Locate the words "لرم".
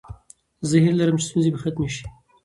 0.99-1.17